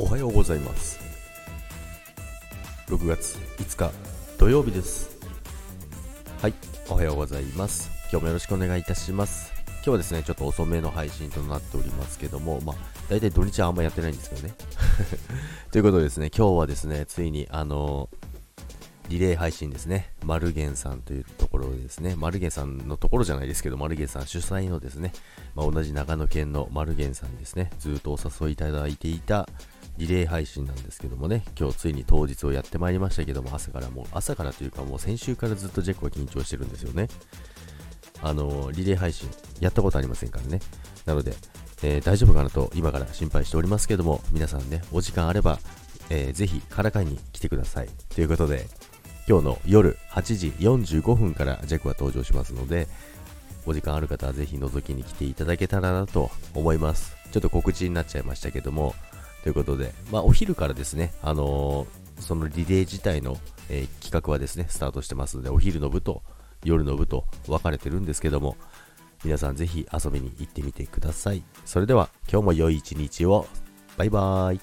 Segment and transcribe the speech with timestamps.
[0.00, 1.00] おはようございます。
[2.86, 3.92] 6月5日
[4.38, 5.18] 土曜日です。
[6.40, 6.54] はい
[6.88, 7.90] おはようございます。
[8.12, 9.52] 今日もよろしくお願いいたします。
[9.78, 12.76] 今日はですねちょっと遅めの配信となっておりますけどもまあ
[13.08, 14.54] 大体土日はあんまやってないんですけどね。
[15.72, 18.08] ということでですね今日はですねついにあの
[19.08, 20.12] リレー配信ですね。
[20.22, 22.14] マルゲンさんというところですね。
[22.14, 25.12] マルゲンさんのところじゃないですけど、マルゲンさん主催のですね、
[25.54, 29.48] まあ、同じ長野県のマルゲンさんですね、ずっとお誘いいただいていた
[29.98, 37.08] リレー配信なんですけどもね、今日ついに当日をやってまいりましたけども、朝からもう、朝からというかもう先週からずっとジェックは緊張してるんですよね。
[38.22, 40.60] あの、リレー配信、やったことありませんからね。
[41.04, 41.34] なので、
[41.82, 45.58] えー、大丈夫かなと今から心配しておりますけども、皆さんね、お時間あれば、
[46.10, 47.88] えー、ぜひ、からかいに来てください。
[48.14, 48.66] ということで、
[49.28, 52.86] 今日の夜8時45分からジャックは登場しますので、
[53.66, 57.16] お時間ある方はぜひ覗きに来ていただけたらなと思います。
[57.30, 58.94] ちょっと告知になっちゃいましたけども、
[59.48, 63.38] ということで、まあ、お昼からですね、あのー、そのリレー自体の、
[63.70, 66.22] えー、企画はですね、スタートしてますので、お昼の部と
[66.64, 68.58] 夜の部と分かれてるんですけども、
[69.24, 71.42] 皆さんぜひ遊びに行ってみてください。
[71.64, 73.46] それでは、今日も良い一日を。
[73.96, 74.60] バイバーイ。